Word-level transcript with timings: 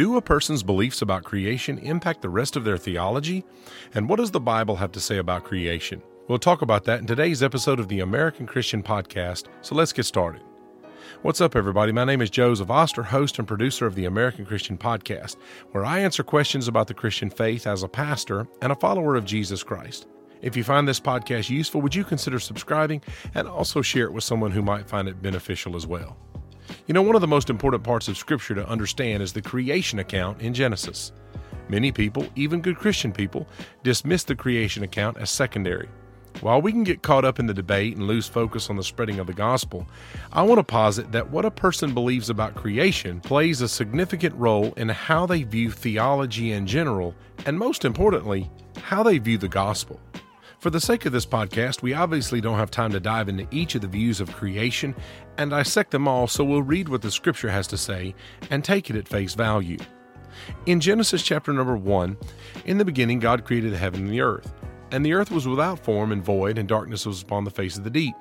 Do 0.00 0.16
a 0.16 0.22
person's 0.22 0.62
beliefs 0.62 1.02
about 1.02 1.24
creation 1.24 1.76
impact 1.76 2.22
the 2.22 2.30
rest 2.30 2.56
of 2.56 2.64
their 2.64 2.78
theology? 2.78 3.44
And 3.92 4.08
what 4.08 4.16
does 4.16 4.30
the 4.30 4.40
Bible 4.40 4.76
have 4.76 4.92
to 4.92 4.98
say 4.98 5.18
about 5.18 5.44
creation? 5.44 6.00
We'll 6.26 6.38
talk 6.38 6.62
about 6.62 6.84
that 6.84 7.00
in 7.00 7.06
today's 7.06 7.42
episode 7.42 7.78
of 7.78 7.88
the 7.88 8.00
American 8.00 8.46
Christian 8.46 8.82
Podcast, 8.82 9.48
so 9.60 9.74
let's 9.74 9.92
get 9.92 10.06
started. 10.06 10.40
What's 11.20 11.42
up, 11.42 11.54
everybody? 11.54 11.92
My 11.92 12.04
name 12.06 12.22
is 12.22 12.30
Joseph 12.30 12.70
Oster, 12.70 13.02
host 13.02 13.38
and 13.38 13.46
producer 13.46 13.84
of 13.84 13.94
the 13.94 14.06
American 14.06 14.46
Christian 14.46 14.78
Podcast, 14.78 15.36
where 15.72 15.84
I 15.84 15.98
answer 15.98 16.22
questions 16.22 16.66
about 16.66 16.86
the 16.86 16.94
Christian 16.94 17.28
faith 17.28 17.66
as 17.66 17.82
a 17.82 17.88
pastor 17.88 18.48
and 18.62 18.72
a 18.72 18.76
follower 18.76 19.16
of 19.16 19.26
Jesus 19.26 19.62
Christ. 19.62 20.06
If 20.40 20.56
you 20.56 20.64
find 20.64 20.88
this 20.88 20.98
podcast 20.98 21.50
useful, 21.50 21.82
would 21.82 21.94
you 21.94 22.04
consider 22.04 22.40
subscribing 22.40 23.02
and 23.34 23.46
also 23.46 23.82
share 23.82 24.06
it 24.06 24.14
with 24.14 24.24
someone 24.24 24.52
who 24.52 24.62
might 24.62 24.88
find 24.88 25.08
it 25.08 25.20
beneficial 25.20 25.76
as 25.76 25.86
well? 25.86 26.16
You 26.90 26.94
know, 26.94 27.02
one 27.02 27.14
of 27.14 27.20
the 27.20 27.28
most 27.28 27.50
important 27.50 27.84
parts 27.84 28.08
of 28.08 28.18
Scripture 28.18 28.56
to 28.56 28.68
understand 28.68 29.22
is 29.22 29.32
the 29.32 29.40
creation 29.40 30.00
account 30.00 30.40
in 30.40 30.52
Genesis. 30.52 31.12
Many 31.68 31.92
people, 31.92 32.26
even 32.34 32.60
good 32.60 32.78
Christian 32.78 33.12
people, 33.12 33.46
dismiss 33.84 34.24
the 34.24 34.34
creation 34.34 34.82
account 34.82 35.16
as 35.18 35.30
secondary. 35.30 35.88
While 36.40 36.60
we 36.60 36.72
can 36.72 36.82
get 36.82 37.04
caught 37.04 37.24
up 37.24 37.38
in 37.38 37.46
the 37.46 37.54
debate 37.54 37.96
and 37.96 38.08
lose 38.08 38.26
focus 38.26 38.70
on 38.70 38.76
the 38.76 38.82
spreading 38.82 39.20
of 39.20 39.28
the 39.28 39.32
gospel, 39.32 39.86
I 40.32 40.42
want 40.42 40.58
to 40.58 40.64
posit 40.64 41.12
that 41.12 41.30
what 41.30 41.44
a 41.44 41.50
person 41.52 41.94
believes 41.94 42.28
about 42.28 42.56
creation 42.56 43.20
plays 43.20 43.60
a 43.60 43.68
significant 43.68 44.34
role 44.34 44.72
in 44.76 44.88
how 44.88 45.26
they 45.26 45.44
view 45.44 45.70
theology 45.70 46.50
in 46.50 46.66
general, 46.66 47.14
and 47.46 47.56
most 47.56 47.84
importantly, 47.84 48.50
how 48.82 49.04
they 49.04 49.18
view 49.18 49.38
the 49.38 49.46
gospel. 49.46 50.00
For 50.60 50.68
the 50.68 50.78
sake 50.78 51.06
of 51.06 51.12
this 51.12 51.24
podcast, 51.24 51.80
we 51.80 51.94
obviously 51.94 52.42
don't 52.42 52.58
have 52.58 52.70
time 52.70 52.92
to 52.92 53.00
dive 53.00 53.30
into 53.30 53.48
each 53.50 53.74
of 53.74 53.80
the 53.80 53.88
views 53.88 54.20
of 54.20 54.30
creation 54.34 54.94
and 55.38 55.52
dissect 55.52 55.90
them 55.90 56.06
all, 56.06 56.26
so 56.26 56.44
we'll 56.44 56.60
read 56.60 56.90
what 56.90 57.00
the 57.00 57.10
scripture 57.10 57.48
has 57.48 57.66
to 57.68 57.78
say 57.78 58.14
and 58.50 58.62
take 58.62 58.90
it 58.90 58.96
at 58.96 59.08
face 59.08 59.32
value. 59.32 59.78
In 60.66 60.78
Genesis 60.78 61.22
chapter 61.22 61.50
number 61.54 61.78
1, 61.78 62.14
in 62.66 62.76
the 62.76 62.84
beginning 62.84 63.20
God 63.20 63.46
created 63.46 63.72
the 63.72 63.78
heaven 63.78 64.00
and 64.00 64.10
the 64.10 64.20
earth. 64.20 64.52
And 64.90 65.02
the 65.04 65.14
earth 65.14 65.30
was 65.30 65.48
without 65.48 65.78
form 65.78 66.12
and 66.12 66.22
void, 66.22 66.58
and 66.58 66.68
darkness 66.68 67.06
was 67.06 67.22
upon 67.22 67.44
the 67.44 67.50
face 67.50 67.78
of 67.78 67.84
the 67.84 67.88
deep. 67.88 68.14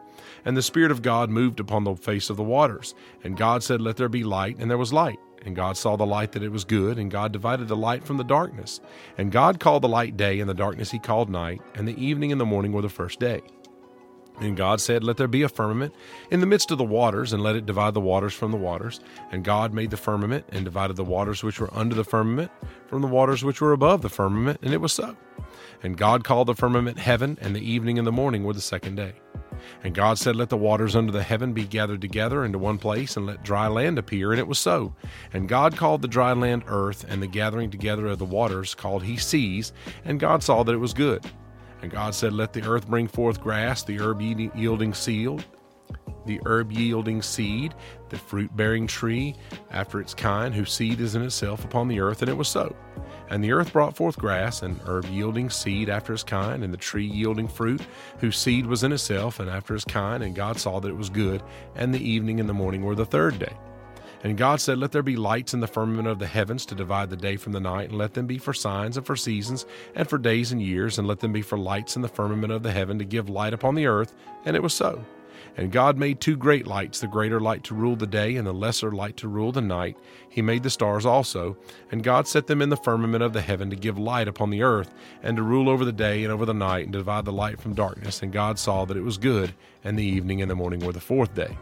And 0.46 0.56
the 0.56 0.62
Spirit 0.62 0.92
of 0.92 1.02
God 1.02 1.30
moved 1.30 1.60
upon 1.60 1.84
the 1.84 1.96
face 1.96 2.30
of 2.30 2.38
the 2.38 2.44
waters. 2.44 2.96
And 3.22 3.36
God 3.36 3.64
said, 3.64 3.82
Let 3.82 3.98
there 3.98 4.08
be 4.08 4.24
light, 4.24 4.60
and 4.60 4.72
there 4.72 4.78
was 4.78 4.94
light. 4.94 5.20
And 5.46 5.56
God 5.56 5.78
saw 5.78 5.96
the 5.96 6.06
light 6.06 6.34
that 6.34 6.44
it 6.44 6.52
was 6.52 6.66
good, 6.66 6.98
and 6.98 7.10
God 7.10 7.32
divided 7.32 7.68
the 7.68 7.76
light 7.76 8.04
from 8.04 8.18
the 8.18 8.24
darkness. 8.24 8.82
And 9.18 9.32
God 9.32 9.60
called 9.60 9.84
the 9.84 9.90
light 9.90 10.18
day, 10.18 10.40
and 10.40 10.50
the 10.50 10.54
darkness 10.54 10.92
he 10.92 11.00
called 11.00 11.30
night, 11.30 11.62
and 11.76 11.88
the 11.88 12.04
evening 12.04 12.32
and 12.32 12.42
the 12.42 12.46
morning 12.46 12.74
were 12.74 12.82
the 12.82 12.90
first 12.90 13.20
day. 13.20 13.42
And 14.40 14.56
God 14.56 14.80
said, 14.80 15.04
Let 15.04 15.18
there 15.18 15.28
be 15.28 15.44
a 15.44 15.50
firmament 15.50 15.94
in 16.32 16.40
the 16.40 16.46
midst 16.46 16.72
of 16.72 16.78
the 16.78 16.84
waters, 16.84 17.34
and 17.34 17.44
let 17.44 17.56
it 17.56 17.66
divide 17.66 17.94
the 17.94 18.02
waters 18.02 18.34
from 18.34 18.52
the 18.52 18.58
waters. 18.58 19.00
And 19.32 19.44
God 19.44 19.74
made 19.74 19.92
the 19.92 19.98
firmament, 19.98 20.46
and 20.50 20.66
divided 20.66 20.96
the 20.96 21.04
waters 21.04 21.44
which 21.44 21.60
were 21.60 21.74
under 21.74 21.96
the 21.96 22.04
firmament 22.04 22.52
from 22.88 23.02
the 23.02 23.08
waters 23.08 23.44
which 23.44 23.62
were 23.62 23.74
above 23.74 24.02
the 24.02 24.10
firmament, 24.10 24.60
and 24.62 24.74
it 24.74 24.82
was 24.82 24.94
so. 24.94 25.16
And 25.84 25.98
God 25.98 26.24
called 26.24 26.48
the 26.48 26.56
firmament 26.56 27.00
heaven, 27.00 27.38
and 27.42 27.56
the 27.56 27.70
evening 27.70 27.98
and 27.98 28.08
the 28.08 28.12
morning 28.12 28.44
were 28.44 28.54
the 28.54 28.62
second 28.62 28.96
day. 28.96 29.14
And 29.84 29.94
God 29.94 30.18
said, 30.18 30.36
Let 30.36 30.50
the 30.50 30.58
waters 30.58 30.96
under 30.96 31.12
the 31.12 31.24
heaven 31.24 31.54
be 31.54 31.66
gathered 31.66 32.02
together 32.02 32.46
into 32.46 32.58
one 32.58 32.78
place, 32.78 33.18
and 33.18 33.26
let 33.26 33.44
dry 33.44 33.68
land 33.68 33.98
appear. 33.98 34.32
And 34.32 34.40
it 34.40 34.48
was 34.48 34.60
so. 34.60 34.94
And 35.34 35.50
God 35.50 35.78
called 35.78 36.02
the 36.02 36.08
dry 36.08 36.34
land 36.34 36.64
earth, 36.68 37.06
and 37.08 37.22
the 37.22 37.28
gathering 37.28 37.72
together 37.72 38.08
of 38.08 38.20
the 38.20 38.26
waters 38.26 38.76
called 38.76 39.04
he 39.04 39.18
seas. 39.18 39.74
And 40.06 40.20
God 40.20 40.44
saw 40.44 40.64
that 40.64 40.74
it 40.74 40.78
was 40.78 40.94
good. 40.94 41.26
And 41.82 41.92
God 41.92 42.14
said, 42.14 42.34
Let 42.34 42.54
the 42.54 42.64
earth 42.64 42.88
bring 42.88 43.08
forth 43.08 43.42
grass, 43.42 43.84
the 43.84 44.00
herb 44.00 44.22
yielding 44.22 44.94
seed, 44.94 45.44
the 46.26 46.40
herb 46.46 46.72
yielding 46.72 47.22
seed, 47.22 47.74
the 48.10 48.18
fruit 48.18 48.56
bearing 48.56 48.88
tree 48.88 49.36
after 49.72 50.00
its 50.00 50.14
kind, 50.14 50.54
whose 50.54 50.72
seed 50.72 51.00
is 51.00 51.16
in 51.16 51.22
itself 51.22 51.64
upon 51.64 51.88
the 51.88 52.00
earth. 52.00 52.22
And 52.22 52.30
it 52.30 52.38
was 52.38 52.48
so. 52.48 52.76
And 53.30 53.44
the 53.44 53.52
earth 53.52 53.74
brought 53.74 53.96
forth 53.96 54.18
grass, 54.18 54.64
and 54.64 54.80
herb 54.86 55.06
yielding 55.06 55.50
seed 55.50 55.90
after 55.90 56.14
its 56.14 56.24
kind, 56.24 56.64
and 56.64 56.74
the 56.74 56.78
tree 56.78 57.06
yielding 57.06 57.48
fruit, 57.48 57.82
whose 58.20 58.38
seed 58.38 58.66
was 58.66 58.84
in 58.84 58.92
itself 58.92 59.40
and 59.40 59.50
after 59.50 59.74
his 59.74 59.86
kind. 59.86 60.24
And 60.24 60.36
God 60.36 60.60
saw 60.60 60.80
that 60.80 60.90
it 60.90 60.98
was 60.98 61.10
good. 61.10 61.44
And 61.76 61.94
the 61.94 62.10
evening 62.10 62.40
and 62.40 62.50
the 62.50 62.54
morning 62.54 62.84
were 62.84 62.96
the 62.96 63.06
third 63.06 63.40
day. 63.40 63.54
And 64.24 64.38
God 64.38 64.60
said, 64.60 64.78
Let 64.78 64.92
there 64.92 65.04
be 65.04 65.16
lights 65.16 65.54
in 65.54 65.60
the 65.60 65.68
firmament 65.68 66.08
of 66.08 66.20
the 66.20 66.28
heavens 66.28 66.66
to 66.68 66.76
divide 66.76 67.10
the 67.10 67.16
day 67.16 67.38
from 67.38 67.54
the 67.54 67.60
night, 67.60 67.90
and 67.90 67.98
let 67.98 68.14
them 68.14 68.28
be 68.28 68.38
for 68.38 68.54
signs 68.54 68.98
and 68.98 69.06
for 69.06 69.16
seasons, 69.16 69.66
and 69.96 70.10
for 70.10 70.18
days 70.18 70.52
and 70.52 70.62
years, 70.62 70.98
and 70.98 71.08
let 71.08 71.20
them 71.20 71.32
be 71.32 71.42
for 71.42 71.58
lights 71.58 71.96
in 71.96 72.02
the 72.02 72.08
firmament 72.10 72.52
of 72.52 72.64
the 72.64 72.72
heaven 72.72 73.00
to 73.00 73.06
give 73.06 73.30
light 73.30 73.54
upon 73.54 73.76
the 73.76 73.86
earth. 73.86 74.14
And 74.46 74.56
it 74.56 74.64
was 74.64 74.74
so. 74.74 75.04
And 75.58 75.72
God 75.72 75.98
made 75.98 76.20
two 76.20 76.38
great 76.38 76.68
lights, 76.68 77.00
the 77.00 77.08
greater 77.08 77.40
light 77.40 77.64
to 77.66 77.76
rule 77.76 77.96
the 77.96 78.08
day, 78.08 78.36
and 78.36 78.48
the 78.48 78.54
lesser 78.54 78.92
light 78.92 79.18
to 79.18 79.28
rule 79.28 79.52
the 79.52 79.62
night. 79.62 79.98
He 80.30 80.42
made 80.42 80.64
the 80.64 80.70
stars 80.70 81.06
also. 81.06 81.58
And 81.92 82.04
God 82.04 82.28
set 82.28 82.48
them 82.48 82.62
in 82.62 82.70
the 82.70 82.78
firmament 82.78 83.24
of 83.24 83.34
the 83.34 83.42
heaven 83.42 83.70
to 83.70 83.76
give 83.76 83.98
light 83.98 84.28
upon 84.28 84.50
the 84.50 84.64
earth, 84.64 84.94
and 85.24 85.36
to 85.38 85.44
rule 85.44 85.70
over 85.70 85.84
the 85.86 85.92
day 85.92 86.24
and 86.24 86.32
over 86.32 86.46
the 86.46 86.54
night, 86.54 86.86
and 86.86 86.94
to 86.94 87.00
divide 87.00 87.26
the 87.26 87.34
light 87.34 87.60
from 87.60 87.74
darkness. 87.74 88.22
And 88.22 88.32
God 88.32 88.58
saw 88.58 88.86
that 88.86 88.98
it 88.98 89.04
was 89.04 89.18
good, 89.18 89.54
and 89.84 89.98
the 89.98 90.04
evening 90.04 90.42
and 90.42 90.50
the 90.50 90.56
morning 90.56 90.80
were 90.80 90.94
the 90.94 91.00
fourth 91.00 91.34
day. 91.36 91.58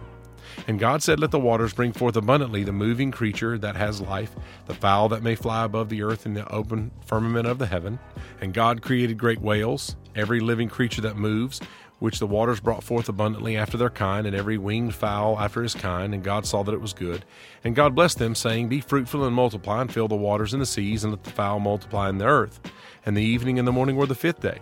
And 0.68 0.80
God 0.80 1.04
said, 1.04 1.20
Let 1.20 1.32
the 1.32 1.40
waters 1.40 1.74
bring 1.74 1.92
forth 1.94 2.16
abundantly 2.16 2.64
the 2.64 2.72
moving 2.72 3.12
creature 3.12 3.58
that 3.58 3.76
has 3.76 4.02
life, 4.02 4.36
the 4.66 4.74
fowl 4.74 5.10
that 5.10 5.24
may 5.24 5.36
fly 5.36 5.66
above 5.66 5.90
the 5.90 6.02
earth 6.02 6.26
in 6.26 6.34
the 6.34 6.50
open 6.52 6.92
firmament 7.06 7.48
of 7.48 7.60
the 7.60 7.68
heaven. 7.68 8.00
And 8.42 8.54
God 8.54 8.82
created 8.82 9.18
great 9.18 9.42
whales, 9.42 9.96
every 10.16 10.40
living 10.40 10.70
creature 10.70 11.02
that 11.02 11.18
moves, 11.18 11.62
which 12.00 12.20
the 12.20 12.28
waters 12.28 12.60
brought 12.60 12.84
forth 12.84 13.10
abundantly 13.10 13.58
after 13.58 13.78
their 13.78 13.90
kind, 13.90 14.28
and 14.28 14.36
every 14.36 14.58
winged 14.58 14.94
fowl 14.94 15.40
after 15.40 15.64
his 15.64 15.74
kind. 15.74 16.14
And 16.14 16.24
God 16.24 16.46
saw 16.46 16.64
that 16.64 16.74
it 16.74 16.82
was 16.82 16.94
good. 16.94 17.26
And 17.64 17.76
God 17.76 17.96
blessed 17.96 18.20
them, 18.20 18.36
saying, 18.36 18.70
Be 18.70 18.82
fruitful 18.82 19.26
and 19.26 19.36
multiply, 19.36 19.82
and 19.82 19.92
fill 19.92 20.08
the 20.08 20.16
waters 20.16 20.54
and 20.54 20.62
the 20.62 20.66
seas, 20.66 21.04
and 21.04 21.14
let 21.14 21.24
the 21.24 21.32
fowl 21.32 21.60
multiply 21.60 22.10
in 22.10 22.18
the 22.18 22.26
earth. 22.26 22.60
And 23.06 23.16
the 23.16 23.24
evening 23.24 23.58
and 23.58 23.68
the 23.68 23.72
morning 23.72 23.96
were 23.96 24.06
the 24.06 24.16
fifth 24.16 24.42
day. 24.42 24.60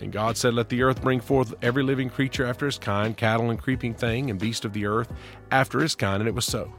And 0.00 0.12
God 0.12 0.36
said, 0.36 0.54
Let 0.54 0.68
the 0.68 0.82
earth 0.82 1.00
bring 1.00 1.20
forth 1.20 1.54
every 1.62 1.82
living 1.82 2.10
creature 2.10 2.44
after 2.44 2.66
his 2.66 2.78
kind, 2.78 3.16
cattle 3.16 3.50
and 3.50 3.58
creeping 3.58 3.94
thing, 3.94 4.30
and 4.30 4.38
beast 4.38 4.64
of 4.64 4.72
the 4.72 4.86
earth 4.86 5.12
after 5.50 5.80
his 5.80 5.94
kind. 5.94 6.20
And 6.20 6.28
it 6.28 6.34
was 6.34 6.44
so. 6.44 6.72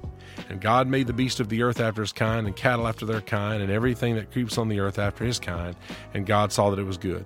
And 0.49 0.61
God 0.61 0.87
made 0.87 1.07
the 1.07 1.13
beast 1.13 1.39
of 1.39 1.49
the 1.49 1.63
earth 1.63 1.79
after 1.79 2.01
his 2.01 2.13
kind, 2.13 2.45
and 2.45 2.55
cattle 2.55 2.87
after 2.87 3.05
their 3.05 3.21
kind, 3.21 3.63
and 3.63 3.71
everything 3.71 4.15
that 4.15 4.31
creeps 4.31 4.57
on 4.57 4.67
the 4.67 4.79
earth 4.79 4.99
after 4.99 5.25
his 5.25 5.39
kind. 5.39 5.75
And 6.13 6.25
God 6.25 6.51
saw 6.51 6.69
that 6.69 6.79
it 6.79 6.83
was 6.83 6.97
good. 6.97 7.25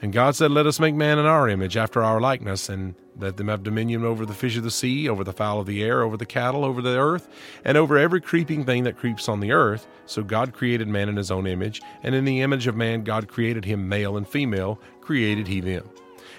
And 0.00 0.12
God 0.12 0.36
said, 0.36 0.50
Let 0.50 0.66
us 0.66 0.78
make 0.78 0.94
man 0.94 1.18
in 1.18 1.26
our 1.26 1.48
image, 1.48 1.76
after 1.76 2.02
our 2.02 2.20
likeness, 2.20 2.68
and 2.68 2.94
let 3.18 3.36
them 3.36 3.48
have 3.48 3.64
dominion 3.64 4.04
over 4.04 4.24
the 4.24 4.34
fish 4.34 4.56
of 4.56 4.62
the 4.62 4.70
sea, 4.70 5.08
over 5.08 5.24
the 5.24 5.32
fowl 5.32 5.60
of 5.60 5.66
the 5.66 5.82
air, 5.82 6.02
over 6.02 6.16
the 6.16 6.26
cattle, 6.26 6.64
over 6.64 6.80
the 6.80 6.96
earth, 6.96 7.28
and 7.64 7.76
over 7.76 7.98
every 7.98 8.20
creeping 8.20 8.64
thing 8.64 8.84
that 8.84 8.96
creeps 8.96 9.28
on 9.28 9.40
the 9.40 9.50
earth. 9.50 9.88
So 10.06 10.22
God 10.22 10.52
created 10.52 10.86
man 10.86 11.08
in 11.08 11.16
his 11.16 11.32
own 11.32 11.46
image, 11.46 11.82
and 12.04 12.14
in 12.14 12.24
the 12.24 12.42
image 12.42 12.68
of 12.68 12.76
man 12.76 13.02
God 13.02 13.26
created 13.26 13.64
him 13.64 13.88
male 13.88 14.16
and 14.16 14.26
female, 14.26 14.80
created 15.00 15.48
he 15.48 15.60
them. 15.60 15.88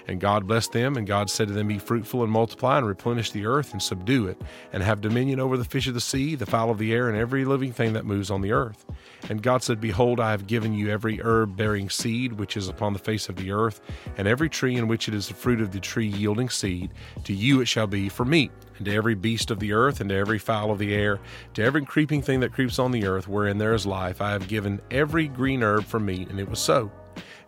And 0.08 0.20
God 0.20 0.46
blessed 0.46 0.72
them, 0.72 0.96
and 0.96 1.06
God 1.06 1.28
said 1.28 1.48
to 1.48 1.54
them, 1.54 1.68
Be 1.68 1.78
fruitful 1.78 2.22
and 2.22 2.32
multiply, 2.32 2.78
and 2.78 2.86
replenish 2.86 3.30
the 3.30 3.44
earth, 3.44 3.72
and 3.72 3.82
subdue 3.82 4.26
it, 4.26 4.40
and 4.72 4.82
have 4.82 5.02
dominion 5.02 5.38
over 5.38 5.58
the 5.58 5.64
fish 5.64 5.86
of 5.86 5.94
the 5.94 6.00
sea, 6.00 6.34
the 6.34 6.46
fowl 6.46 6.70
of 6.70 6.78
the 6.78 6.94
air, 6.94 7.08
and 7.08 7.18
every 7.18 7.44
living 7.44 7.72
thing 7.72 7.92
that 7.92 8.06
moves 8.06 8.30
on 8.30 8.40
the 8.40 8.52
earth. 8.52 8.86
And 9.28 9.42
God 9.42 9.62
said, 9.62 9.80
Behold, 9.80 10.20
I 10.20 10.30
have 10.30 10.46
given 10.46 10.72
you 10.72 10.88
every 10.90 11.20
herb 11.20 11.56
bearing 11.56 11.90
seed 11.90 12.32
which 12.32 12.56
is 12.56 12.68
upon 12.68 12.92
the 12.92 12.98
face 12.98 13.28
of 13.28 13.36
the 13.36 13.52
earth, 13.52 13.80
and 14.16 14.26
every 14.26 14.48
tree 14.48 14.76
in 14.76 14.88
which 14.88 15.08
it 15.08 15.14
is 15.14 15.28
the 15.28 15.34
fruit 15.34 15.60
of 15.60 15.72
the 15.72 15.80
tree 15.80 16.06
yielding 16.06 16.48
seed. 16.48 16.90
To 17.24 17.32
you 17.32 17.60
it 17.60 17.66
shall 17.66 17.86
be 17.86 18.08
for 18.08 18.24
meat, 18.24 18.50
and 18.76 18.86
to 18.86 18.94
every 18.94 19.14
beast 19.14 19.50
of 19.50 19.60
the 19.60 19.72
earth, 19.72 20.00
and 20.00 20.10
to 20.10 20.16
every 20.16 20.38
fowl 20.38 20.70
of 20.70 20.78
the 20.78 20.94
air, 20.94 21.20
to 21.54 21.62
every 21.62 21.84
creeping 21.84 22.22
thing 22.22 22.40
that 22.40 22.52
creeps 22.52 22.78
on 22.78 22.90
the 22.90 23.06
earth, 23.06 23.28
wherein 23.28 23.58
there 23.58 23.74
is 23.74 23.86
life, 23.86 24.20
I 24.20 24.32
have 24.32 24.48
given 24.48 24.80
every 24.90 25.28
green 25.28 25.62
herb 25.62 25.84
for 25.84 26.00
meat. 26.00 26.28
And 26.28 26.40
it 26.40 26.48
was 26.48 26.58
so. 26.58 26.90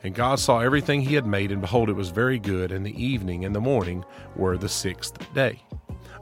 And 0.04 0.14
God 0.14 0.40
saw 0.40 0.58
everything 0.58 1.00
he 1.00 1.14
had 1.14 1.26
made, 1.26 1.52
and 1.52 1.60
behold, 1.60 1.88
it 1.88 1.94
was 1.94 2.10
very 2.10 2.38
good. 2.38 2.72
And 2.72 2.84
the 2.84 3.02
evening 3.02 3.44
and 3.44 3.54
the 3.54 3.60
morning 3.60 4.04
were 4.34 4.56
the 4.56 4.68
sixth 4.68 5.32
day. 5.32 5.62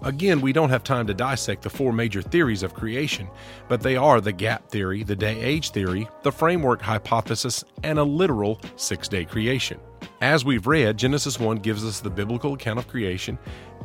Again, 0.02 0.40
we 0.40 0.52
don't 0.52 0.70
have 0.70 0.82
time 0.82 1.06
to 1.08 1.14
dissect 1.14 1.62
the 1.62 1.70
four 1.70 1.92
major 1.92 2.22
theories 2.22 2.62
of 2.62 2.72
creation, 2.72 3.28
but 3.68 3.82
they 3.82 3.96
are 3.96 4.20
the 4.20 4.32
gap 4.32 4.68
theory, 4.68 5.02
the 5.02 5.16
day 5.16 5.38
age 5.40 5.70
theory, 5.70 6.08
the 6.22 6.32
framework 6.32 6.80
hypothesis, 6.80 7.64
and 7.82 7.98
a 7.98 8.04
literal 8.04 8.58
six 8.76 9.08
day 9.08 9.26
creation. 9.26 9.78
As 10.22 10.44
we've 10.44 10.66
read, 10.66 10.96
Genesis 10.96 11.38
1 11.38 11.58
gives 11.58 11.84
us 11.84 12.00
the 12.00 12.10
biblical 12.10 12.54
account 12.54 12.78
of 12.78 12.88
creation, 12.88 13.38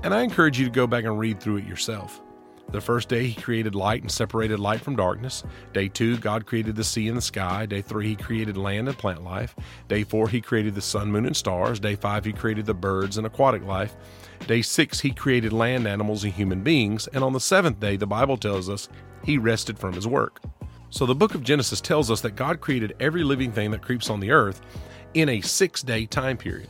and 0.03 0.13
I 0.13 0.21
encourage 0.21 0.57
you 0.57 0.65
to 0.65 0.71
go 0.71 0.87
back 0.87 1.03
and 1.03 1.19
read 1.19 1.41
through 1.41 1.57
it 1.57 1.67
yourself. 1.67 2.21
The 2.71 2.81
first 2.81 3.09
day, 3.09 3.27
he 3.27 3.41
created 3.41 3.75
light 3.75 4.01
and 4.01 4.11
separated 4.11 4.59
light 4.59 4.81
from 4.81 4.95
darkness. 4.95 5.43
Day 5.73 5.87
two, 5.87 6.17
God 6.17 6.45
created 6.45 6.75
the 6.75 6.83
sea 6.83 7.07
and 7.07 7.17
the 7.17 7.21
sky. 7.21 7.65
Day 7.65 7.81
three, 7.81 8.07
he 8.09 8.15
created 8.15 8.57
land 8.57 8.87
and 8.87 8.97
plant 8.97 9.23
life. 9.23 9.55
Day 9.87 10.03
four, 10.03 10.27
he 10.27 10.41
created 10.41 10.75
the 10.75 10.81
sun, 10.81 11.11
moon, 11.11 11.25
and 11.25 11.37
stars. 11.37 11.79
Day 11.79 11.95
five, 11.95 12.25
he 12.25 12.33
created 12.33 12.65
the 12.65 12.73
birds 12.73 13.17
and 13.17 13.25
aquatic 13.25 13.63
life. 13.63 13.95
Day 14.47 14.61
six, 14.61 14.99
he 14.99 15.11
created 15.11 15.53
land 15.53 15.87
animals 15.87 16.23
and 16.23 16.33
human 16.33 16.63
beings. 16.63 17.07
And 17.07 17.23
on 17.23 17.33
the 17.33 17.39
seventh 17.39 17.79
day, 17.79 17.95
the 17.95 18.07
Bible 18.07 18.37
tells 18.37 18.69
us 18.69 18.89
he 19.23 19.37
rested 19.37 19.79
from 19.79 19.93
his 19.93 20.07
work. 20.07 20.41
So 20.89 21.05
the 21.05 21.15
book 21.15 21.35
of 21.35 21.43
Genesis 21.43 21.81
tells 21.81 22.09
us 22.09 22.21
that 22.21 22.35
God 22.35 22.61
created 22.61 22.95
every 22.99 23.23
living 23.23 23.51
thing 23.51 23.71
that 23.71 23.81
creeps 23.81 24.09
on 24.09 24.19
the 24.19 24.31
earth 24.31 24.61
in 25.13 25.29
a 25.29 25.41
six 25.41 25.81
day 25.81 26.05
time 26.05 26.37
period. 26.37 26.69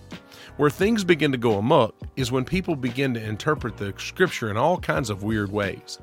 Where 0.57 0.69
things 0.69 1.03
begin 1.03 1.33
to 1.33 1.37
go 1.37 1.57
amok 1.57 1.93
is 2.15 2.31
when 2.31 2.45
people 2.45 2.77
begin 2.77 3.13
to 3.13 3.21
interpret 3.23 3.75
the 3.75 3.93
scripture 3.97 4.49
in 4.49 4.55
all 4.55 4.77
kinds 4.77 5.09
of 5.09 5.23
weird 5.23 5.51
ways. 5.51 5.99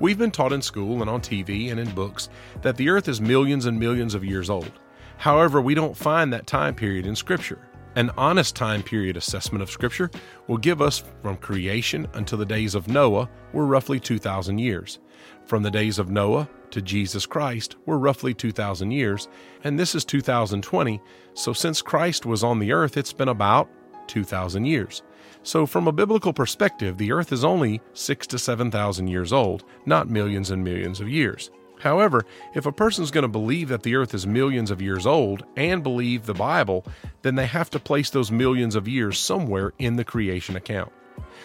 We've 0.00 0.18
been 0.18 0.32
taught 0.32 0.52
in 0.52 0.60
school 0.60 1.02
and 1.02 1.08
on 1.08 1.20
TV 1.20 1.70
and 1.70 1.78
in 1.78 1.94
books 1.94 2.28
that 2.62 2.76
the 2.76 2.88
earth 2.88 3.06
is 3.06 3.20
millions 3.20 3.66
and 3.66 3.78
millions 3.78 4.14
of 4.14 4.24
years 4.24 4.50
old. 4.50 4.72
However, 5.18 5.60
we 5.60 5.74
don't 5.74 5.96
find 5.96 6.32
that 6.32 6.48
time 6.48 6.74
period 6.74 7.06
in 7.06 7.14
scripture. 7.14 7.68
An 7.94 8.10
honest 8.16 8.56
time 8.56 8.82
period 8.82 9.18
assessment 9.18 9.62
of 9.62 9.70
Scripture 9.70 10.10
will 10.48 10.56
give 10.56 10.80
us 10.80 11.04
from 11.20 11.36
creation 11.36 12.08
until 12.14 12.38
the 12.38 12.46
days 12.46 12.74
of 12.74 12.88
Noah 12.88 13.28
were 13.52 13.66
roughly 13.66 14.00
2,000 14.00 14.56
years. 14.56 14.98
From 15.44 15.62
the 15.62 15.70
days 15.70 15.98
of 15.98 16.08
Noah 16.08 16.48
to 16.70 16.80
Jesus 16.80 17.26
Christ 17.26 17.76
were 17.84 17.98
roughly 17.98 18.32
2,000 18.32 18.90
years, 18.92 19.28
and 19.62 19.78
this 19.78 19.94
is 19.94 20.06
2020, 20.06 21.02
so 21.34 21.52
since 21.52 21.82
Christ 21.82 22.24
was 22.24 22.42
on 22.42 22.60
the 22.60 22.72
earth, 22.72 22.96
it's 22.96 23.12
been 23.12 23.28
about 23.28 23.68
2,000 24.08 24.64
years. 24.64 25.02
So, 25.44 25.66
from 25.66 25.88
a 25.88 25.92
biblical 25.92 26.32
perspective, 26.32 26.98
the 26.98 27.12
earth 27.12 27.32
is 27.32 27.44
only 27.44 27.80
6 27.94 28.26
to 28.28 28.38
7,000 28.38 29.08
years 29.08 29.32
old, 29.32 29.64
not 29.86 30.08
millions 30.08 30.50
and 30.50 30.62
millions 30.62 31.00
of 31.00 31.08
years. 31.08 31.50
However, 31.80 32.24
if 32.54 32.64
a 32.64 32.70
person's 32.70 33.10
going 33.10 33.22
to 33.22 33.28
believe 33.28 33.68
that 33.68 33.82
the 33.82 33.96
earth 33.96 34.14
is 34.14 34.24
millions 34.24 34.70
of 34.70 34.80
years 34.80 35.04
old 35.04 35.44
and 35.56 35.82
believe 35.82 36.26
the 36.26 36.34
Bible, 36.34 36.86
then 37.22 37.34
they 37.34 37.46
have 37.46 37.70
to 37.70 37.80
place 37.80 38.08
those 38.08 38.30
millions 38.30 38.76
of 38.76 38.86
years 38.86 39.18
somewhere 39.18 39.72
in 39.80 39.96
the 39.96 40.04
creation 40.04 40.54
account. 40.54 40.92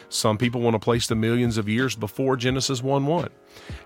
Some 0.10 0.38
people 0.38 0.62
want 0.62 0.76
to 0.76 0.80
place 0.80 1.08
the 1.08 1.16
millions 1.16 1.58
of 1.58 1.68
years 1.68 1.96
before 1.96 2.38
Genesis 2.38 2.84
1 2.84 3.08
1. 3.08 3.30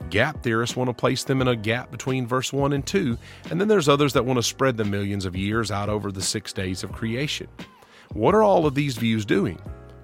Gap 0.09 0.43
theorists 0.43 0.75
want 0.75 0.89
to 0.89 0.93
place 0.93 1.23
them 1.23 1.41
in 1.41 1.47
a 1.47 1.55
gap 1.55 1.89
between 1.89 2.27
verse 2.27 2.51
1 2.51 2.73
and 2.73 2.85
2, 2.85 3.17
and 3.49 3.59
then 3.59 3.69
there's 3.69 3.89
others 3.89 4.13
that 4.13 4.25
want 4.25 4.37
to 4.37 4.43
spread 4.43 4.75
the 4.75 4.83
millions 4.83 5.25
of 5.25 5.35
years 5.35 5.71
out 5.71 5.89
over 5.89 6.11
the 6.11 6.21
six 6.21 6.51
days 6.51 6.83
of 6.83 6.91
creation. 6.91 7.47
What 8.13 8.35
are 8.35 8.43
all 8.43 8.65
of 8.65 8.75
these 8.75 8.97
views 8.97 9.25
doing? 9.25 9.59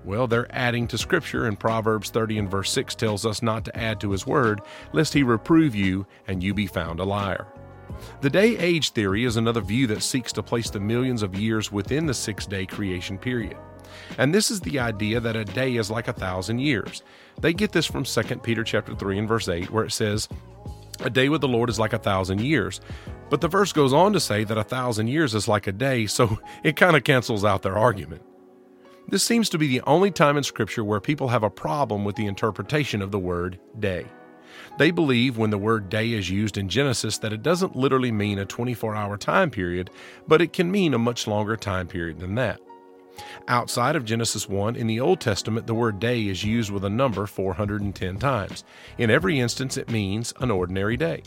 Well, 0.05 0.27
they're 0.27 0.47
adding 0.55 0.87
to 0.87 0.97
Scripture, 0.97 1.45
and 1.45 1.59
Proverbs 1.59 2.09
30 2.09 2.37
and 2.37 2.49
verse 2.49 2.71
6 2.71 2.95
tells 2.95 3.25
us 3.25 3.41
not 3.41 3.65
to 3.65 3.77
add 3.77 3.99
to 3.99 4.11
His 4.11 4.25
word, 4.25 4.61
lest 4.93 5.13
He 5.13 5.23
reprove 5.23 5.75
you 5.75 6.07
and 6.27 6.41
you 6.41 6.53
be 6.53 6.67
found 6.67 7.01
a 7.01 7.03
liar. 7.03 7.45
The 8.21 8.29
day 8.29 8.57
age 8.57 8.91
theory 8.91 9.25
is 9.25 9.35
another 9.35 9.59
view 9.59 9.87
that 9.87 10.03
seeks 10.03 10.31
to 10.33 10.43
place 10.43 10.69
the 10.69 10.79
millions 10.79 11.21
of 11.21 11.35
years 11.35 11.71
within 11.71 12.05
the 12.05 12.13
six 12.13 12.45
day 12.45 12.65
creation 12.65 13.17
period. 13.17 13.57
And 14.17 14.33
this 14.33 14.51
is 14.51 14.61
the 14.61 14.79
idea 14.79 15.19
that 15.19 15.35
a 15.35 15.43
day 15.43 15.75
is 15.75 15.91
like 15.91 16.07
a 16.07 16.13
thousand 16.13 16.59
years. 16.59 17.03
They 17.41 17.53
get 17.53 17.73
this 17.73 17.85
from 17.85 18.05
2 18.05 18.23
Peter 18.37 18.63
chapter 18.63 18.95
3 18.95 19.19
and 19.19 19.27
verse 19.27 19.49
8, 19.49 19.69
where 19.71 19.83
it 19.83 19.91
says, 19.91 20.29
A 21.01 21.09
day 21.09 21.27
with 21.27 21.41
the 21.41 21.47
Lord 21.47 21.69
is 21.69 21.79
like 21.79 21.93
a 21.93 21.99
thousand 21.99 22.39
years. 22.39 22.79
But 23.29 23.41
the 23.41 23.47
verse 23.47 23.73
goes 23.73 23.93
on 23.93 24.13
to 24.13 24.19
say 24.19 24.43
that 24.43 24.57
a 24.57 24.63
thousand 24.63 25.07
years 25.07 25.35
is 25.35 25.47
like 25.47 25.67
a 25.67 25.71
day, 25.71 26.05
so 26.05 26.39
it 26.63 26.75
kind 26.75 26.95
of 26.95 27.03
cancels 27.03 27.43
out 27.43 27.61
their 27.61 27.77
argument. 27.77 28.21
This 29.09 29.23
seems 29.23 29.49
to 29.49 29.57
be 29.57 29.67
the 29.67 29.81
only 29.87 30.11
time 30.11 30.35
in 30.37 30.43
Scripture 30.43 30.83
where 30.83 30.99
people 30.99 31.29
have 31.29 31.43
a 31.43 31.49
problem 31.49 32.03
with 32.03 32.15
the 32.17 32.25
interpretation 32.25 33.01
of 33.01 33.11
the 33.11 33.19
word 33.19 33.59
day. 33.79 34.05
They 34.77 34.91
believe 34.91 35.37
when 35.37 35.49
the 35.49 35.57
word 35.57 35.89
day 35.89 36.11
is 36.11 36.29
used 36.29 36.57
in 36.57 36.69
Genesis 36.69 37.17
that 37.19 37.33
it 37.33 37.41
doesn't 37.41 37.75
literally 37.75 38.11
mean 38.11 38.39
a 38.39 38.45
24 38.45 38.95
hour 38.95 39.17
time 39.17 39.49
period, 39.49 39.89
but 40.27 40.41
it 40.41 40.53
can 40.53 40.71
mean 40.71 40.93
a 40.93 40.99
much 40.99 41.25
longer 41.25 41.55
time 41.55 41.87
period 41.87 42.19
than 42.19 42.35
that. 42.35 42.59
Outside 43.47 43.95
of 43.95 44.05
Genesis 44.05 44.47
1, 44.47 44.75
in 44.75 44.87
the 44.87 44.99
Old 44.99 45.19
Testament, 45.19 45.67
the 45.67 45.73
word 45.73 45.99
day 45.99 46.27
is 46.27 46.43
used 46.43 46.69
with 46.69 46.83
a 46.83 46.89
number 46.89 47.25
410 47.25 48.17
times. 48.19 48.63
In 48.97 49.09
every 49.09 49.39
instance, 49.39 49.77
it 49.77 49.89
means 49.89 50.33
an 50.39 50.51
ordinary 50.51 50.97
day. 50.97 51.23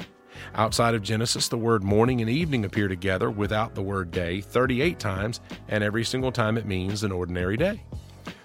Outside 0.54 0.94
of 0.94 1.02
Genesis, 1.02 1.48
the 1.48 1.56
word 1.56 1.82
morning 1.82 2.20
and 2.20 2.30
evening 2.30 2.64
appear 2.64 2.88
together 2.88 3.30
without 3.30 3.74
the 3.74 3.82
word 3.82 4.10
day 4.10 4.40
38 4.40 4.98
times, 4.98 5.40
and 5.68 5.84
every 5.84 6.04
single 6.04 6.32
time 6.32 6.56
it 6.56 6.66
means 6.66 7.02
an 7.02 7.12
ordinary 7.12 7.56
day. 7.56 7.82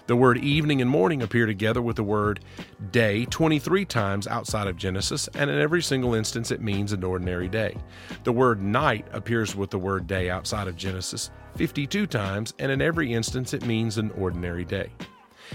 The 0.06 0.14
word 0.14 0.38
evening 0.38 0.80
and 0.80 0.88
morning 0.88 1.22
appear 1.22 1.46
together 1.46 1.82
with 1.82 1.96
the 1.96 2.04
word 2.04 2.38
day 2.92 3.24
23 3.24 3.84
times 3.84 4.28
outside 4.28 4.68
of 4.68 4.76
Genesis, 4.76 5.28
and 5.34 5.50
in 5.50 5.58
every 5.58 5.82
single 5.82 6.14
instance 6.14 6.52
it 6.52 6.60
means 6.60 6.92
an 6.92 7.02
ordinary 7.02 7.48
day. 7.48 7.76
The 8.22 8.32
word 8.32 8.62
night 8.62 9.06
appears 9.12 9.56
with 9.56 9.70
the 9.70 9.80
word 9.80 10.06
day 10.06 10.30
outside 10.30 10.68
of 10.68 10.76
Genesis 10.76 11.30
52 11.56 12.06
times, 12.06 12.54
and 12.60 12.70
in 12.70 12.80
every 12.80 13.12
instance 13.12 13.52
it 13.52 13.66
means 13.66 13.98
an 13.98 14.12
ordinary 14.12 14.64
day. 14.64 14.92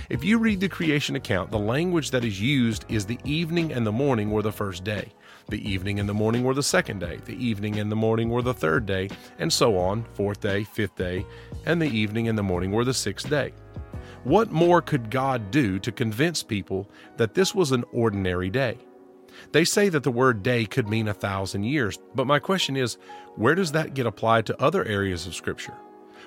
If 0.09 0.23
you 0.23 0.37
read 0.37 0.59
the 0.59 0.69
creation 0.69 1.15
account, 1.15 1.51
the 1.51 1.59
language 1.59 2.11
that 2.11 2.25
is 2.25 2.41
used 2.41 2.85
is 2.89 3.05
the 3.05 3.19
evening 3.23 3.71
and 3.71 3.85
the 3.85 3.91
morning 3.91 4.31
were 4.31 4.41
the 4.41 4.51
first 4.51 4.83
day. 4.83 5.13
The 5.49 5.69
evening 5.69 5.99
and 5.99 6.07
the 6.07 6.13
morning 6.13 6.43
were 6.43 6.53
the 6.53 6.63
second 6.63 6.99
day. 6.99 7.19
The 7.25 7.35
evening 7.43 7.79
and 7.79 7.91
the 7.91 7.95
morning 7.95 8.29
were 8.29 8.41
the 8.41 8.53
third 8.53 8.85
day, 8.85 9.09
and 9.39 9.51
so 9.51 9.77
on, 9.77 10.05
fourth 10.13 10.39
day, 10.41 10.63
fifth 10.63 10.95
day, 10.95 11.25
and 11.65 11.81
the 11.81 11.89
evening 11.89 12.27
and 12.27 12.37
the 12.37 12.43
morning 12.43 12.71
were 12.71 12.85
the 12.85 12.93
sixth 12.93 13.29
day. 13.29 13.53
What 14.23 14.51
more 14.51 14.81
could 14.81 15.09
God 15.09 15.51
do 15.51 15.79
to 15.79 15.91
convince 15.91 16.43
people 16.43 16.89
that 17.17 17.33
this 17.33 17.55
was 17.55 17.71
an 17.71 17.83
ordinary 17.91 18.49
day? 18.49 18.77
They 19.51 19.65
say 19.65 19.89
that 19.89 20.03
the 20.03 20.11
word 20.11 20.43
day 20.43 20.65
could 20.65 20.87
mean 20.87 21.07
a 21.07 21.13
thousand 21.13 21.63
years, 21.63 21.97
but 22.13 22.27
my 22.27 22.39
question 22.39 22.75
is 22.77 22.97
where 23.35 23.55
does 23.55 23.71
that 23.71 23.93
get 23.93 24.05
applied 24.05 24.45
to 24.47 24.61
other 24.61 24.85
areas 24.85 25.25
of 25.25 25.35
Scripture? 25.35 25.73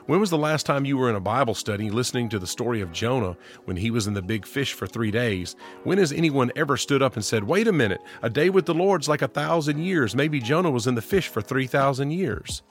When 0.06 0.20
was 0.20 0.28
the 0.28 0.36
last 0.36 0.66
time 0.66 0.84
you 0.84 0.98
were 0.98 1.08
in 1.08 1.16
a 1.16 1.20
Bible 1.20 1.54
study 1.54 1.88
listening 1.88 2.28
to 2.28 2.38
the 2.38 2.46
story 2.46 2.82
of 2.82 2.92
Jonah 2.92 3.38
when 3.64 3.78
he 3.78 3.90
was 3.90 4.06
in 4.06 4.12
the 4.12 4.20
big 4.20 4.44
fish 4.44 4.74
for 4.74 4.86
three 4.86 5.10
days? 5.10 5.56
When 5.84 5.96
has 5.96 6.12
anyone 6.12 6.52
ever 6.56 6.76
stood 6.76 7.00
up 7.00 7.14
and 7.14 7.24
said, 7.24 7.44
Wait 7.44 7.66
a 7.66 7.72
minute, 7.72 8.02
a 8.20 8.28
day 8.28 8.50
with 8.50 8.66
the 8.66 8.74
Lord's 8.74 9.08
like 9.08 9.22
a 9.22 9.28
thousand 9.28 9.78
years? 9.78 10.14
Maybe 10.14 10.40
Jonah 10.40 10.70
was 10.70 10.86
in 10.86 10.94
the 10.94 11.00
fish 11.00 11.28
for 11.28 11.40
3,000 11.40 12.10
years. 12.10 12.62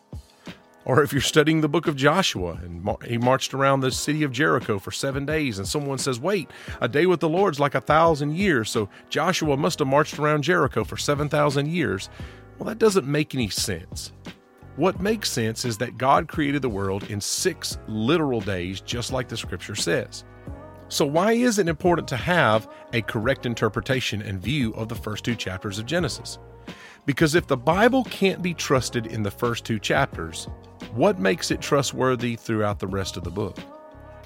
Or 0.85 1.01
if 1.01 1.11
you're 1.11 1.23
studying 1.23 1.61
the 1.61 1.69
book 1.69 1.87
of 1.87 1.95
Joshua 1.95 2.59
and 2.61 2.87
he 3.03 3.17
marched 3.17 3.55
around 3.55 3.79
the 3.79 3.91
city 3.91 4.21
of 4.21 4.31
Jericho 4.31 4.77
for 4.77 4.91
seven 4.91 5.25
days, 5.25 5.57
and 5.57 5.67
someone 5.67 5.97
says, 5.97 6.19
Wait, 6.19 6.51
a 6.81 6.87
day 6.87 7.07
with 7.07 7.19
the 7.19 7.29
Lord's 7.29 7.59
like 7.59 7.73
a 7.73 7.81
thousand 7.81 8.35
years, 8.35 8.69
so 8.69 8.89
Joshua 9.09 9.57
must 9.57 9.79
have 9.79 9.87
marched 9.87 10.19
around 10.19 10.43
Jericho 10.43 10.83
for 10.83 10.97
7,000 10.97 11.67
years. 11.67 12.09
Well, 12.59 12.69
that 12.69 12.77
doesn't 12.77 13.07
make 13.07 13.33
any 13.33 13.49
sense. 13.49 14.11
What 14.75 14.99
makes 14.99 15.31
sense 15.31 15.65
is 15.65 15.77
that 15.77 15.99
God 15.99 16.27
created 16.27 16.63
the 16.63 16.69
world 16.69 17.03
in 17.11 17.21
six 17.21 17.77
literal 17.87 18.41
days, 18.41 18.81
just 18.81 19.11
like 19.11 19.27
the 19.27 19.37
scripture 19.37 19.75
says. 19.75 20.23
So, 20.87 21.05
why 21.05 21.33
is 21.33 21.59
it 21.59 21.67
important 21.67 22.07
to 22.07 22.17
have 22.17 22.67
a 22.91 23.01
correct 23.03 23.45
interpretation 23.45 24.21
and 24.23 24.41
view 24.41 24.73
of 24.73 24.89
the 24.89 24.95
first 24.95 25.23
two 25.23 25.35
chapters 25.35 25.77
of 25.77 25.85
Genesis? 25.85 26.39
Because 27.05 27.35
if 27.35 27.45
the 27.45 27.57
Bible 27.57 28.03
can't 28.05 28.41
be 28.41 28.53
trusted 28.53 29.07
in 29.07 29.21
the 29.21 29.31
first 29.31 29.63
two 29.63 29.77
chapters, 29.77 30.47
what 30.93 31.19
makes 31.19 31.51
it 31.51 31.61
trustworthy 31.61 32.35
throughout 32.35 32.79
the 32.79 32.87
rest 32.87 33.15
of 33.15 33.23
the 33.23 33.29
book? 33.29 33.57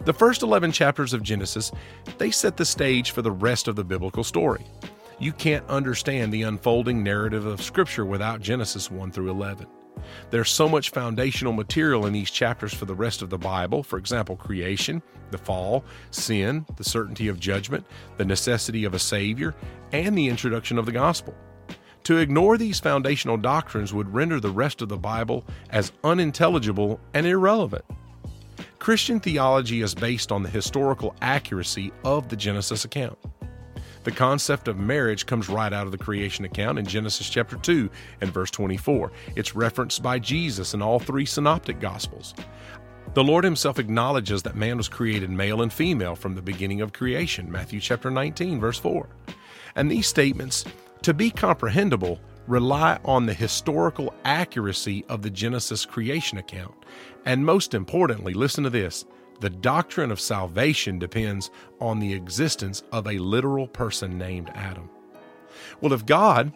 The 0.05 0.13
first 0.13 0.43
11 0.43 0.71
chapters 0.71 1.13
of 1.13 1.23
Genesis, 1.23 1.71
they 2.17 2.31
set 2.31 2.55
the 2.55 2.65
stage 2.65 3.11
for 3.11 3.21
the 3.21 3.31
rest 3.31 3.67
of 3.67 3.75
the 3.75 3.83
biblical 3.83 4.23
story. 4.23 4.65
You 5.19 5.33
can't 5.33 5.67
understand 5.67 6.31
the 6.31 6.43
unfolding 6.43 7.03
narrative 7.03 7.45
of 7.45 7.61
Scripture 7.61 8.05
without 8.05 8.39
Genesis 8.39 8.91
1 8.91 9.11
through 9.11 9.31
11. 9.31 9.67
There's 10.29 10.49
so 10.49 10.67
much 10.67 10.89
foundational 10.89 11.53
material 11.53 12.05
in 12.05 12.13
these 12.13 12.31
chapters 12.31 12.73
for 12.73 12.85
the 12.85 12.95
rest 12.95 13.21
of 13.21 13.29
the 13.29 13.37
Bible. 13.37 13.83
For 13.83 13.97
example, 13.97 14.35
creation, 14.35 15.01
the 15.31 15.37
fall, 15.37 15.83
sin, 16.11 16.65
the 16.75 16.83
certainty 16.83 17.27
of 17.27 17.39
judgment, 17.39 17.85
the 18.17 18.25
necessity 18.25 18.83
of 18.85 18.93
a 18.93 18.99
Savior, 18.99 19.55
and 19.91 20.17
the 20.17 20.27
introduction 20.27 20.77
of 20.77 20.85
the 20.85 20.91
gospel. 20.91 21.35
To 22.03 22.17
ignore 22.17 22.57
these 22.57 22.79
foundational 22.79 23.37
doctrines 23.37 23.93
would 23.93 24.13
render 24.13 24.39
the 24.39 24.49
rest 24.49 24.81
of 24.81 24.87
the 24.87 24.97
Bible 24.97 25.45
as 25.71 25.91
unintelligible 26.03 26.99
and 27.13 27.27
irrelevant. 27.27 27.83
Christian 28.79 29.19
theology 29.19 29.81
is 29.81 29.93
based 29.93 30.31
on 30.31 30.43
the 30.43 30.49
historical 30.49 31.15
accuracy 31.21 31.91
of 32.05 32.29
the 32.29 32.37
Genesis 32.37 32.85
account. 32.85 33.17
The 34.07 34.13
concept 34.13 34.69
of 34.69 34.79
marriage 34.79 35.25
comes 35.25 35.49
right 35.49 35.73
out 35.73 35.85
of 35.85 35.91
the 35.91 35.97
creation 35.97 36.45
account 36.45 36.79
in 36.79 36.85
Genesis 36.85 37.29
chapter 37.29 37.57
2 37.57 37.89
and 38.21 38.33
verse 38.33 38.49
24. 38.51 39.11
It's 39.35 39.53
referenced 39.53 40.01
by 40.01 40.17
Jesus 40.17 40.73
in 40.73 40.81
all 40.81 40.97
three 40.97 41.25
synoptic 41.25 41.81
gospels. 41.81 42.33
The 43.15 43.23
Lord 43.25 43.43
himself 43.43 43.79
acknowledges 43.79 44.43
that 44.43 44.55
man 44.55 44.77
was 44.77 44.87
created 44.87 45.29
male 45.29 45.61
and 45.61 45.73
female 45.73 46.15
from 46.15 46.35
the 46.35 46.41
beginning 46.41 46.79
of 46.79 46.93
creation, 46.93 47.51
Matthew 47.51 47.81
chapter 47.81 48.09
19 48.09 48.61
verse 48.61 48.79
4. 48.79 49.09
And 49.75 49.91
these 49.91 50.07
statements, 50.07 50.63
to 51.01 51.13
be 51.13 51.29
comprehensible, 51.29 52.21
rely 52.47 52.99
on 53.03 53.25
the 53.25 53.33
historical 53.33 54.13
accuracy 54.23 55.03
of 55.09 55.21
the 55.21 55.29
Genesis 55.29 55.85
creation 55.85 56.37
account. 56.37 56.75
And 57.25 57.45
most 57.45 57.73
importantly, 57.73 58.33
listen 58.33 58.63
to 58.63 58.69
this 58.69 59.03
the 59.39 59.49
doctrine 59.49 60.11
of 60.11 60.19
salvation 60.19 60.99
depends 60.99 61.51
on 61.79 61.99
the 61.99 62.13
existence 62.13 62.83
of 62.91 63.07
a 63.07 63.19
literal 63.19 63.67
person 63.67 64.17
named 64.17 64.51
Adam. 64.55 64.89
Well, 65.81 65.93
if 65.93 66.05
God 66.05 66.53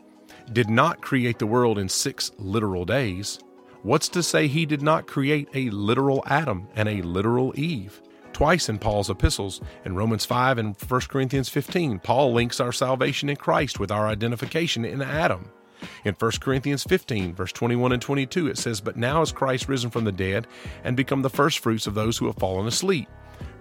did 0.51 0.69
not 0.69 1.01
create 1.01 1.39
the 1.39 1.47
world 1.47 1.77
in 1.77 1.89
six 1.89 2.31
literal 2.37 2.85
days, 2.85 3.39
what's 3.83 4.09
to 4.09 4.23
say 4.23 4.47
he 4.47 4.65
did 4.65 4.81
not 4.81 5.07
create 5.07 5.49
a 5.53 5.69
literal 5.69 6.23
Adam 6.25 6.67
and 6.75 6.89
a 6.89 7.01
literal 7.01 7.53
Eve? 7.55 8.01
Twice 8.33 8.69
in 8.69 8.79
Paul's 8.79 9.09
epistles, 9.09 9.61
in 9.85 9.95
Romans 9.95 10.25
5 10.25 10.57
and 10.57 10.75
1 10.75 11.01
Corinthians 11.01 11.49
15, 11.49 11.99
Paul 11.99 12.33
links 12.33 12.59
our 12.59 12.71
salvation 12.71 13.29
in 13.29 13.35
Christ 13.35 13.79
with 13.79 13.91
our 13.91 14.07
identification 14.07 14.85
in 14.85 15.01
Adam. 15.01 15.51
In 16.05 16.13
1 16.13 16.31
Corinthians 16.39 16.83
15, 16.83 17.33
verse 17.33 17.51
21 17.51 17.91
and 17.91 18.01
22, 18.01 18.47
it 18.47 18.57
says, 18.57 18.81
But 18.81 18.97
now 18.97 19.21
is 19.21 19.31
Christ 19.31 19.67
risen 19.67 19.89
from 19.89 20.03
the 20.03 20.11
dead 20.11 20.47
and 20.83 20.97
become 20.97 21.21
the 21.21 21.29
firstfruits 21.29 21.87
of 21.87 21.93
those 21.93 22.17
who 22.17 22.27
have 22.27 22.37
fallen 22.37 22.67
asleep. 22.67 23.07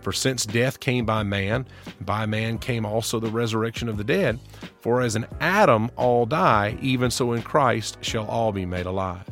For 0.00 0.12
since 0.12 0.46
death 0.46 0.80
came 0.80 1.04
by 1.04 1.22
man, 1.22 1.66
by 2.00 2.26
man 2.26 2.58
came 2.58 2.86
also 2.86 3.20
the 3.20 3.30
resurrection 3.30 3.88
of 3.88 3.98
the 3.98 4.04
dead. 4.04 4.38
For 4.80 5.02
as 5.02 5.16
in 5.16 5.26
Adam 5.40 5.90
all 5.96 6.26
die, 6.26 6.78
even 6.80 7.10
so 7.10 7.32
in 7.32 7.42
Christ 7.42 7.98
shall 8.00 8.26
all 8.26 8.52
be 8.52 8.64
made 8.64 8.86
alive. 8.86 9.28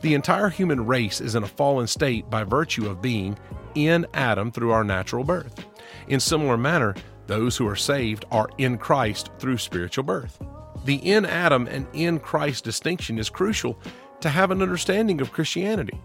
The 0.00 0.14
entire 0.14 0.48
human 0.48 0.86
race 0.86 1.20
is 1.20 1.34
in 1.34 1.42
a 1.42 1.48
fallen 1.48 1.86
state 1.86 2.28
by 2.30 2.44
virtue 2.44 2.88
of 2.88 3.02
being 3.02 3.38
in 3.74 4.06
Adam 4.14 4.50
through 4.50 4.72
our 4.72 4.84
natural 4.84 5.24
birth. 5.24 5.66
In 6.08 6.20
similar 6.20 6.56
manner, 6.56 6.94
those 7.26 7.56
who 7.56 7.66
are 7.68 7.76
saved 7.76 8.24
are 8.30 8.48
in 8.58 8.78
Christ 8.78 9.30
through 9.38 9.58
spiritual 9.58 10.04
birth. 10.04 10.40
The 10.84 10.96
in 10.96 11.24
Adam 11.24 11.66
and 11.68 11.86
in 11.92 12.18
Christ 12.18 12.64
distinction 12.64 13.18
is 13.18 13.30
crucial 13.30 13.78
to 14.20 14.28
have 14.28 14.50
an 14.50 14.62
understanding 14.62 15.20
of 15.20 15.32
Christianity. 15.32 16.00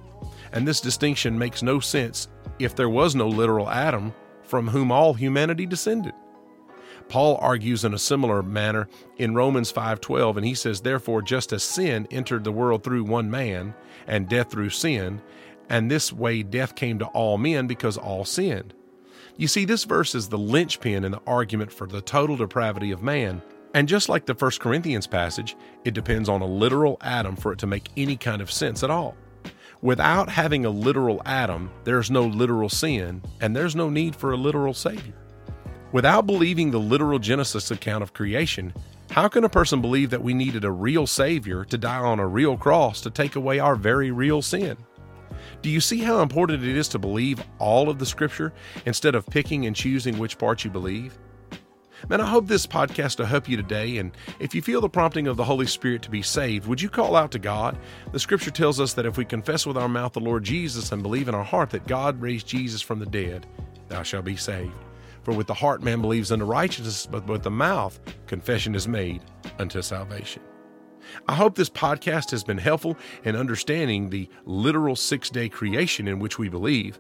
And 0.52 0.68
this 0.68 0.82
distinction 0.82 1.38
makes 1.38 1.64
no 1.64 1.80
sense 1.80 2.28
if 2.60 2.76
there 2.76 2.90
was 2.90 3.16
no 3.16 3.28
literal 3.28 3.70
Adam 3.70 4.14
from 4.44 4.68
whom 4.68 4.92
all 4.92 5.14
humanity 5.14 5.66
descended. 5.66 6.14
Paul 7.10 7.38
argues 7.42 7.86
in 7.86 7.94
a 7.94 8.00
similar 8.00 8.44
manner 8.44 8.88
in 9.18 9.34
Romans 9.34 9.72
5:12 9.72 10.38
and 10.38 10.46
he 10.46 10.54
says 10.54 10.82
therefore 10.82 11.22
just 11.22 11.54
as 11.54 11.64
sin 11.64 12.08
entered 12.12 12.44
the 12.44 12.52
world 12.52 12.84
through 12.84 13.04
one 13.04 13.32
man 13.32 13.74
and 14.08 14.28
death 14.28 14.52
through 14.52 14.72
sin 14.72 15.22
and 15.70 15.90
this 15.90 16.12
way 16.12 16.44
death 16.44 16.76
came 16.76 17.00
to 17.00 17.06
all 17.08 17.38
men 17.38 17.68
because 17.68 17.98
all 17.98 18.26
sinned. 18.26 18.74
You 19.38 19.48
see 19.48 19.66
this 19.66 19.84
verse 19.84 20.16
is 20.16 20.30
the 20.30 20.38
linchpin 20.38 21.04
in 21.04 21.12
the 21.12 21.22
argument 21.28 21.72
for 21.72 21.88
the 21.88 22.02
total 22.02 22.36
depravity 22.36 22.92
of 22.92 23.04
man. 23.04 23.42
And 23.78 23.88
just 23.88 24.10
like 24.10 24.26
the 24.26 24.34
1 24.34 24.52
Corinthians 24.60 25.06
passage, 25.06 25.56
it 25.86 25.94
depends 25.94 26.30
on 26.30 26.42
a 26.42 26.48
literal 26.48 26.98
Adam 27.00 27.36
for 27.36 27.52
it 27.52 27.60
to 27.60 27.68
make 27.68 27.90
any 27.96 28.18
kind 28.18 28.42
of 28.42 28.52
sense 28.52 28.82
at 28.82 28.90
all. 28.90 29.16
Without 29.84 30.30
having 30.30 30.66
a 30.66 30.70
literal 30.72 31.22
Adam, 31.28 31.70
there's 31.84 32.10
no 32.10 32.24
literal 32.24 32.70
sin, 32.70 33.22
and 33.40 33.56
there's 33.56 33.76
no 33.76 33.88
need 33.88 34.16
for 34.16 34.32
a 34.32 34.36
literal 34.36 34.74
Savior. 34.74 35.14
Without 35.92 36.26
believing 36.26 36.72
the 36.72 36.80
literal 36.80 37.20
Genesis 37.20 37.70
account 37.70 38.02
of 38.02 38.16
creation, 38.16 38.74
how 39.12 39.28
can 39.28 39.44
a 39.44 39.50
person 39.50 39.80
believe 39.80 40.10
that 40.10 40.24
we 40.24 40.34
needed 40.34 40.66
a 40.66 40.72
real 40.72 41.06
Savior 41.06 41.64
to 41.66 41.78
die 41.78 42.00
on 42.00 42.20
a 42.20 42.28
real 42.28 42.58
cross 42.58 43.00
to 43.02 43.12
take 43.12 43.36
away 43.36 43.60
our 43.60 43.76
very 43.76 44.10
real 44.10 44.42
sin? 44.42 44.76
Do 45.62 45.70
you 45.70 45.82
see 45.82 46.00
how 46.00 46.24
important 46.24 46.64
it 46.64 46.76
is 46.76 46.88
to 46.88 46.98
believe 46.98 47.44
all 47.60 47.92
of 47.92 48.00
the 48.00 48.08
Scripture 48.08 48.54
instead 48.88 49.14
of 49.14 49.28
picking 49.28 49.68
and 49.68 49.76
choosing 49.76 50.18
which 50.18 50.40
part 50.40 50.64
you 50.64 50.72
believe? 50.72 51.16
Man, 52.10 52.22
I 52.22 52.26
hope 52.26 52.48
this 52.48 52.68
podcast 52.68 53.18
will 53.18 53.26
help 53.26 53.50
you 53.50 53.58
today. 53.58 53.98
And 53.98 54.12
if 54.40 54.54
you 54.54 54.62
feel 54.62 54.82
the 54.82 54.90
prompting 54.90 55.28
of 55.28 55.36
the 55.36 55.44
Holy 55.44 55.66
Spirit 55.66 56.04
to 56.04 56.12
be 56.12 56.22
saved, 56.22 56.68
would 56.68 56.82
you 56.82 56.90
call 56.90 57.16
out 57.16 57.32
to 57.32 57.40
God? 57.40 57.78
The 58.12 58.20
scripture 58.20 58.52
tells 58.52 58.80
us 58.80 58.94
that 58.94 59.06
if 59.06 59.18
we 59.18 59.26
confess 59.26 59.66
with 59.66 59.78
our 59.78 59.90
mouth 59.90 60.14
the 60.14 60.20
Lord 60.20 60.44
Jesus 60.44 60.92
and 60.92 61.02
believe 61.02 61.28
in 61.28 61.36
our 61.36 61.44
heart 61.44 61.72
that 61.72 61.88
God 61.88 62.22
raised 62.22 62.48
Jesus 62.48 62.82
from 62.82 63.00
the 63.00 63.06
dead, 63.06 63.48
thou 63.90 64.04
shalt 64.04 64.26
be 64.26 64.36
saved. 64.36 64.74
For 65.24 65.34
with 65.34 65.48
the 65.48 65.54
heart 65.54 65.84
man 65.84 66.02
believes 66.02 66.32
unto 66.32 66.46
righteousness, 66.46 67.06
but 67.06 67.28
with 67.28 67.44
the 67.44 67.52
mouth 67.52 68.00
confession 68.28 68.76
is 68.76 68.88
made 68.88 69.22
unto 69.60 69.82
salvation. 69.82 70.42
I 71.28 71.36
hope 71.36 71.56
this 71.56 71.70
podcast 71.70 72.32
has 72.32 72.44
been 72.44 72.58
helpful 72.58 72.98
in 73.24 73.36
understanding 73.36 74.10
the 74.10 74.30
literal 74.46 74.96
six 74.96 75.30
day 75.30 75.50
creation 75.50 76.08
in 76.08 76.20
which 76.20 76.38
we 76.40 76.48
believe. 76.48 77.00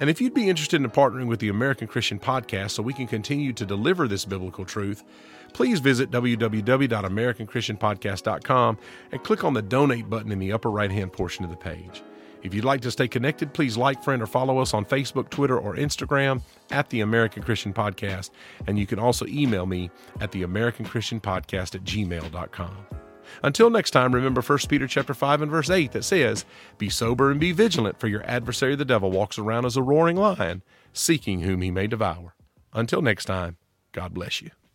And 0.00 0.10
if 0.10 0.20
you'd 0.20 0.34
be 0.34 0.48
interested 0.48 0.82
in 0.82 0.90
partnering 0.90 1.26
with 1.26 1.38
the 1.40 1.50
American 1.50 1.86
Christian 1.86 2.18
Podcast 2.18 2.70
so 2.70 2.82
we 2.82 2.94
can 2.94 3.06
continue 3.06 3.52
to 3.52 3.66
deliver 3.66 4.08
this 4.08 4.24
biblical 4.24 4.64
truth, 4.64 5.04
please 5.52 5.78
visit 5.80 6.10
www.americanchristianpodcast.com 6.10 8.78
and 9.12 9.22
click 9.22 9.44
on 9.44 9.52
the 9.52 9.60
donate 9.62 10.08
button 10.08 10.32
in 10.32 10.38
the 10.38 10.52
upper 10.52 10.70
right 10.70 10.90
hand 10.90 11.12
portion 11.12 11.44
of 11.44 11.50
the 11.50 11.56
page. 11.56 12.02
If 12.42 12.54
you'd 12.54 12.64
like 12.64 12.80
to 12.82 12.90
stay 12.90 13.06
connected, 13.06 13.52
please 13.52 13.76
like, 13.76 14.02
friend, 14.02 14.22
or 14.22 14.26
follow 14.26 14.56
us 14.58 14.72
on 14.72 14.86
Facebook, 14.86 15.28
Twitter, 15.28 15.58
or 15.58 15.76
Instagram 15.76 16.40
at 16.70 16.88
the 16.88 17.02
American 17.02 17.42
Christian 17.42 17.74
Podcast. 17.74 18.30
And 18.66 18.78
you 18.78 18.86
can 18.86 18.98
also 18.98 19.26
email 19.26 19.66
me 19.66 19.90
at 20.20 20.32
the 20.32 20.44
American 20.44 20.86
Christian 20.86 21.20
Podcast 21.20 21.74
at 21.74 21.84
gmail.com. 21.84 23.09
Until 23.42 23.70
next 23.70 23.90
time, 23.90 24.14
remember 24.14 24.40
1 24.40 24.58
Peter 24.68 24.86
chapter 24.86 25.14
5 25.14 25.42
and 25.42 25.50
verse 25.50 25.70
8 25.70 25.92
that 25.92 26.04
says, 26.04 26.44
Be 26.78 26.88
sober 26.88 27.30
and 27.30 27.40
be 27.40 27.52
vigilant, 27.52 27.98
for 27.98 28.08
your 28.08 28.24
adversary 28.24 28.76
the 28.76 28.84
devil 28.84 29.10
walks 29.10 29.38
around 29.38 29.66
as 29.66 29.76
a 29.76 29.82
roaring 29.82 30.16
lion, 30.16 30.62
seeking 30.92 31.40
whom 31.40 31.62
he 31.62 31.70
may 31.70 31.86
devour. 31.86 32.34
Until 32.72 33.02
next 33.02 33.24
time, 33.24 33.56
God 33.92 34.14
bless 34.14 34.40
you. 34.40 34.50